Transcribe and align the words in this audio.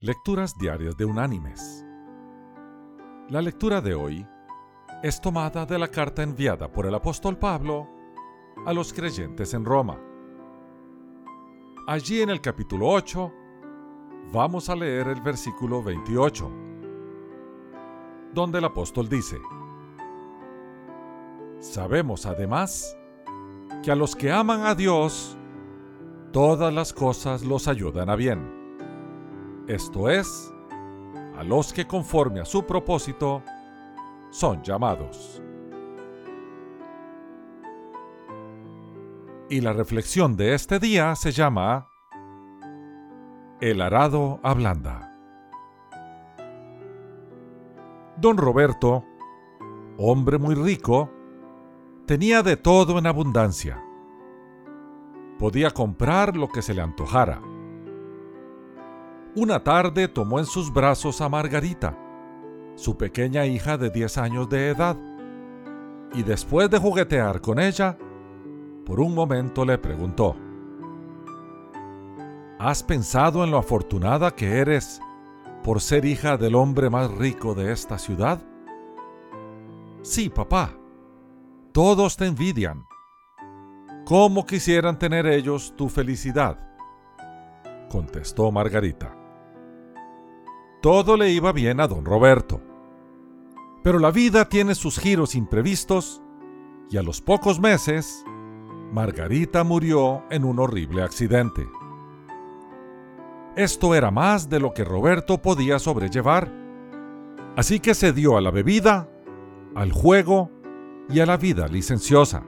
Lecturas 0.00 0.56
Diarias 0.56 0.96
de 0.96 1.04
Unánimes. 1.04 1.84
La 3.30 3.42
lectura 3.42 3.80
de 3.80 3.96
hoy 3.96 4.24
es 5.02 5.20
tomada 5.20 5.66
de 5.66 5.76
la 5.76 5.88
carta 5.88 6.22
enviada 6.22 6.70
por 6.70 6.86
el 6.86 6.94
apóstol 6.94 7.36
Pablo 7.36 7.88
a 8.64 8.72
los 8.72 8.92
creyentes 8.92 9.54
en 9.54 9.64
Roma. 9.64 9.98
Allí 11.88 12.22
en 12.22 12.30
el 12.30 12.40
capítulo 12.40 12.88
8 12.88 13.32
vamos 14.32 14.68
a 14.68 14.76
leer 14.76 15.08
el 15.08 15.20
versículo 15.20 15.82
28, 15.82 16.48
donde 18.32 18.58
el 18.58 18.66
apóstol 18.66 19.08
dice, 19.08 19.38
Sabemos 21.58 22.24
además 22.24 22.96
que 23.82 23.90
a 23.90 23.96
los 23.96 24.14
que 24.14 24.30
aman 24.30 24.64
a 24.64 24.76
Dios, 24.76 25.36
todas 26.30 26.72
las 26.72 26.92
cosas 26.92 27.42
los 27.42 27.66
ayudan 27.66 28.10
a 28.10 28.14
bien 28.14 28.57
esto 29.68 30.08
es, 30.08 30.52
a 31.36 31.44
los 31.44 31.72
que 31.74 31.86
conforme 31.86 32.40
a 32.40 32.46
su 32.46 32.64
propósito 32.64 33.42
son 34.30 34.62
llamados. 34.62 35.42
Y 39.50 39.60
la 39.60 39.72
reflexión 39.74 40.36
de 40.36 40.54
este 40.54 40.78
día 40.78 41.14
se 41.14 41.32
llama 41.32 41.88
El 43.60 43.80
arado 43.82 44.40
ablanda. 44.42 45.14
Don 48.16 48.36
Roberto, 48.36 49.04
hombre 49.98 50.38
muy 50.38 50.54
rico, 50.54 51.10
tenía 52.06 52.42
de 52.42 52.56
todo 52.56 52.98
en 52.98 53.06
abundancia. 53.06 53.82
Podía 55.38 55.70
comprar 55.70 56.36
lo 56.36 56.48
que 56.48 56.62
se 56.62 56.74
le 56.74 56.80
antojara 56.82 57.40
una 59.38 59.62
tarde 59.62 60.08
tomó 60.08 60.40
en 60.40 60.46
sus 60.46 60.72
brazos 60.72 61.20
a 61.20 61.28
Margarita, 61.28 61.96
su 62.74 62.96
pequeña 62.96 63.46
hija 63.46 63.78
de 63.78 63.88
10 63.88 64.18
años 64.18 64.48
de 64.48 64.70
edad, 64.70 64.96
y 66.12 66.24
después 66.24 66.68
de 66.70 66.78
juguetear 66.78 67.40
con 67.40 67.60
ella, 67.60 67.96
por 68.84 68.98
un 68.98 69.14
momento 69.14 69.64
le 69.64 69.78
preguntó, 69.78 70.34
¿Has 72.58 72.82
pensado 72.82 73.44
en 73.44 73.52
lo 73.52 73.58
afortunada 73.58 74.32
que 74.32 74.58
eres 74.58 75.00
por 75.62 75.80
ser 75.80 76.04
hija 76.04 76.36
del 76.36 76.56
hombre 76.56 76.90
más 76.90 77.08
rico 77.12 77.54
de 77.54 77.70
esta 77.70 77.96
ciudad? 77.96 78.42
Sí, 80.02 80.28
papá. 80.30 80.72
Todos 81.70 82.16
te 82.16 82.26
envidian. 82.26 82.84
¿Cómo 84.04 84.44
quisieran 84.44 84.98
tener 84.98 85.26
ellos 85.26 85.74
tu 85.76 85.88
felicidad? 85.88 86.58
contestó 87.88 88.50
Margarita. 88.50 89.17
Todo 90.80 91.16
le 91.16 91.30
iba 91.30 91.52
bien 91.52 91.80
a 91.80 91.88
don 91.88 92.04
Roberto. 92.04 92.60
Pero 93.82 93.98
la 93.98 94.10
vida 94.10 94.48
tiene 94.48 94.74
sus 94.74 94.98
giros 94.98 95.34
imprevistos 95.34 96.22
y 96.90 96.96
a 96.96 97.02
los 97.02 97.20
pocos 97.20 97.60
meses, 97.60 98.24
Margarita 98.92 99.64
murió 99.64 100.22
en 100.30 100.44
un 100.44 100.58
horrible 100.58 101.02
accidente. 101.02 101.66
Esto 103.56 103.94
era 103.94 104.10
más 104.10 104.48
de 104.48 104.60
lo 104.60 104.72
que 104.72 104.84
Roberto 104.84 105.42
podía 105.42 105.78
sobrellevar, 105.80 106.52
así 107.56 107.80
que 107.80 107.94
se 107.94 108.12
dio 108.12 108.36
a 108.36 108.40
la 108.40 108.52
bebida, 108.52 109.08
al 109.74 109.90
juego 109.92 110.50
y 111.08 111.20
a 111.20 111.26
la 111.26 111.36
vida 111.36 111.66
licenciosa. 111.66 112.44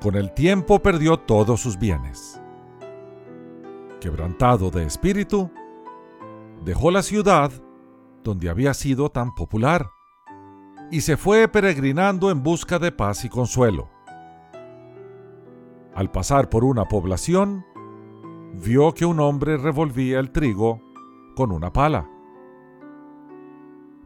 Con 0.00 0.14
el 0.14 0.32
tiempo 0.32 0.80
perdió 0.80 1.18
todos 1.18 1.60
sus 1.60 1.78
bienes. 1.78 2.40
Quebrantado 4.00 4.70
de 4.70 4.86
espíritu, 4.86 5.50
dejó 6.64 6.90
la 6.90 7.02
ciudad 7.02 7.50
donde 8.22 8.48
había 8.48 8.74
sido 8.74 9.10
tan 9.10 9.34
popular 9.34 9.90
y 10.90 11.02
se 11.02 11.16
fue 11.16 11.48
peregrinando 11.48 12.30
en 12.30 12.42
busca 12.42 12.78
de 12.78 12.92
paz 12.92 13.24
y 13.24 13.28
consuelo. 13.28 13.88
Al 15.94 16.10
pasar 16.10 16.48
por 16.48 16.64
una 16.64 16.86
población, 16.86 17.64
vio 18.54 18.92
que 18.92 19.04
un 19.04 19.20
hombre 19.20 19.56
revolvía 19.56 20.18
el 20.18 20.30
trigo 20.30 20.80
con 21.36 21.52
una 21.52 21.72
pala. 21.72 22.08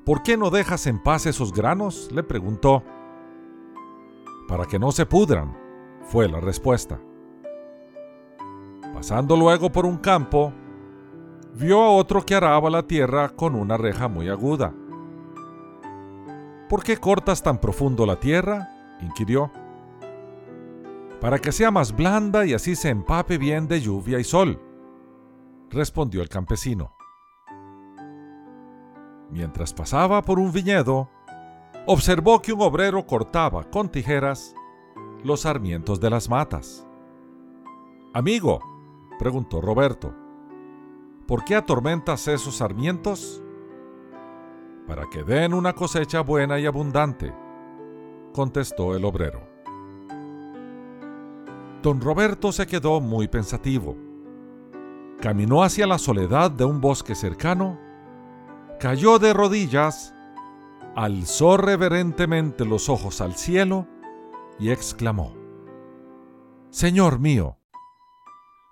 ¿Por 0.05 0.23
qué 0.23 0.37
no 0.37 0.51
dejas 0.51 0.87
en 0.87 1.03
paz 1.03 1.27
esos 1.27 1.53
granos? 1.53 2.11
le 2.13 2.23
preguntó. 2.23 2.83
Para 4.47 4.67
que 4.67 4.79
no 4.79 4.93
se 4.93 5.07
pudran, 5.07 5.57
fue 6.03 6.29
la 6.29 6.41
respuesta. 6.41 7.01
Pasando 8.93 9.37
luego 9.37 9.73
por 9.73 9.87
un 9.87 9.97
campo, 9.97 10.53
vio 11.55 11.83
a 11.83 11.91
otro 11.91 12.25
que 12.25 12.35
araba 12.35 12.69
la 12.71 12.87
tierra 12.87 13.31
con 13.31 13.55
una 13.55 13.77
reja 13.77 14.09
muy 14.09 14.29
aguda. 14.29 14.75
¿Por 16.69 16.83
qué 16.83 16.97
cortas 16.97 17.43
tan 17.43 17.59
profundo 17.59 18.07
la 18.07 18.17
tierra? 18.17 18.71
inquirió. 19.01 19.51
Para 21.21 21.39
que 21.39 21.53
sea 21.53 21.71
más 21.71 21.95
blanda 21.95 22.45
y 22.45 22.55
así 22.55 22.75
se 22.75 22.91
empape 22.91 23.39
bien 23.39 23.69
de 23.69 23.81
lluvia 23.81 24.19
y 24.19 24.25
sol, 24.25 24.61
respondió 25.71 26.23
el 26.23 26.29
campesino. 26.29 26.95
Mientras 29.31 29.73
pasaba 29.73 30.23
por 30.23 30.39
un 30.39 30.53
viñedo, 30.53 31.09
observó 31.87 32.41
que 32.41 32.53
un 32.53 32.63
obrero 32.63 33.07
cortaba 33.07 33.65
con 33.65 33.89
tijeras 33.89 34.55
los 35.23 35.41
sarmientos 35.41 36.01
de 36.01 36.11
las 36.11 36.29
matas. 36.29 36.87
Amigo, 38.13 38.61
preguntó 39.19 39.61
Roberto, 39.61 40.15
¿Por 41.27 41.45
qué 41.45 41.55
atormentas 41.57 42.29
esos 42.29 42.57
sarmientos? 42.57 43.43
Para 44.87 45.09
que 45.09 45.23
den 45.23 45.55
una 45.55 45.73
cosecha 45.73 46.21
buena 46.21 46.61
y 46.61 46.67
abundante, 46.67 47.35
contestó 48.35 48.95
el 48.95 49.07
obrero. 49.07 49.41
Don 51.83 52.01
Roberto 52.01 52.53
se 52.53 52.67
quedó 52.67 53.01
muy 53.01 53.29
pensativo. 53.29 53.97
Caminó 55.21 55.63
hacia 55.63 55.87
la 55.87 55.99
soledad 55.99 56.51
de 56.51 56.67
un 56.67 56.83
bosque 56.83 57.15
cercano, 57.15 57.79
cayó 58.79 59.19
de 59.19 59.33
rodillas, 59.33 60.15
alzó 60.95 61.57
reverentemente 61.57 62.67
los 62.67 62.91
ojos 62.91 63.23
al 63.23 63.35
cielo 63.35 63.87
y 64.59 64.71
exclamó, 64.71 65.35
Señor 66.69 67.19
mío, 67.19 67.57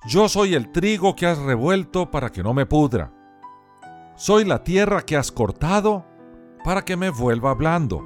yo 0.04 0.28
soy 0.28 0.54
el 0.54 0.72
trigo 0.72 1.14
que 1.14 1.26
has 1.26 1.38
revuelto 1.38 2.10
para 2.10 2.30
que 2.30 2.42
no 2.42 2.52
me 2.54 2.66
pudra. 2.66 3.12
Soy 4.16 4.44
la 4.44 4.64
tierra 4.64 5.02
que 5.02 5.16
has 5.16 5.30
cortado 5.30 6.04
para 6.64 6.84
que 6.84 6.96
me 6.96 7.10
vuelva 7.10 7.54
blando. 7.54 8.04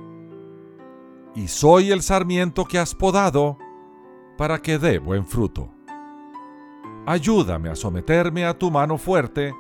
Y 1.35 1.49
soy 1.49 1.91
el 1.93 2.03
sarmiento 2.03 2.65
que 2.65 2.79
has 2.79 2.95
podado 2.95 3.59
para 4.37 4.59
que 4.61 4.79
dé 4.79 4.99
buen 4.99 5.27
fruto. 5.27 5.71
Ayúdame 7.07 7.71
a 7.71 7.77
someterme 7.77 8.45
a 8.45 8.59
tu 8.59 8.71
mano 8.71 8.99
fuerte 8.99 9.55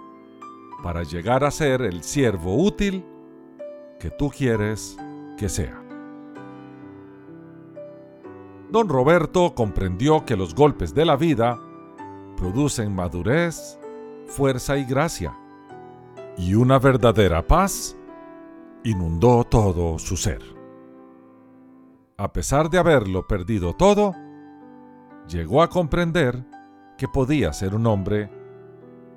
para 0.83 1.05
llegar 1.05 1.45
a 1.45 1.51
ser 1.51 1.83
el 1.83 2.03
siervo 2.03 2.57
útil 2.57 3.05
que 3.99 4.11
tú 4.11 4.31
quieres 4.31 4.97
que 5.39 5.49
sea. 5.49 5.83
Don 8.71 8.89
Roberto 8.89 9.55
comprendió 9.55 10.25
que 10.25 10.37
los 10.37 10.55
golpes 10.55 10.93
de 10.93 11.05
la 11.05 11.17
vida 11.17 11.61
producen 12.37 12.95
madurez, 12.95 13.79
fuerza 14.27 14.77
y 14.77 14.85
gracia, 14.85 15.37
y 16.37 16.55
una 16.55 16.79
verdadera 16.79 17.47
paz 17.47 17.97
inundó 18.85 19.45
todo 19.45 19.99
su 19.99 20.17
ser. 20.17 20.43
A 22.19 22.33
pesar 22.33 22.71
de 22.71 22.79
haberlo 22.79 23.27
perdido 23.27 23.75
todo, 23.75 24.15
llegó 25.29 25.63
a 25.63 25.69
comprender 25.69 26.45
que 26.97 27.09
podía 27.09 27.53
ser 27.53 27.75
un 27.75 27.87
hombre 27.87 28.31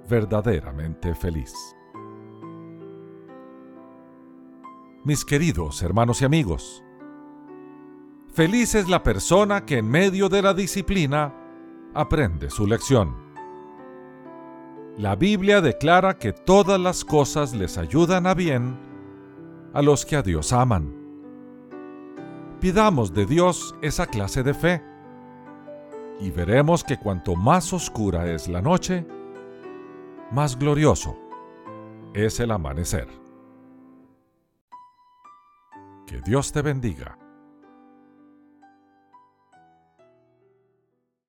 verdaderamente 0.10 1.14
feliz. 1.14 1.54
Mis 5.04 5.24
queridos 5.24 5.82
hermanos 5.82 6.22
y 6.22 6.26
amigos, 6.26 6.84
feliz 8.34 8.76
es 8.76 8.90
la 8.90 9.02
persona 9.02 9.66
que 9.66 9.78
en 9.78 9.90
medio 9.90 10.28
de 10.28 10.42
la 10.42 10.54
disciplina 10.54 11.39
aprende 11.94 12.50
su 12.50 12.68
lección. 12.68 13.16
La 14.98 15.16
Biblia 15.16 15.62
declara 15.62 16.18
que 16.18 16.34
todas 16.34 16.80
las 16.80 17.06
cosas 17.06 17.54
les 17.54 17.78
ayudan 17.78 18.28
a 18.28 18.34
bien 18.34 18.78
a 19.74 19.82
los 19.82 20.06
que 20.06 20.16
a 20.16 20.22
Dios 20.22 20.52
aman. 20.52 20.94
Pidamos 22.60 23.14
de 23.14 23.26
Dios 23.26 23.76
esa 23.82 24.08
clase 24.08 24.44
de 24.44 24.54
fe 24.54 24.84
y 26.20 26.32
veremos 26.32 26.84
que 26.84 26.98
cuanto 26.98 27.36
más 27.36 27.72
oscura 27.72 28.30
es 28.30 28.50
la 28.50 28.62
noche, 28.62 29.06
más 30.32 30.60
glorioso 30.60 31.18
es 32.14 32.40
el 32.40 32.52
amanecer. 32.52 33.08
Que 36.06 36.20
Dios 36.22 36.52
te 36.52 36.62
bendiga. 36.62 37.18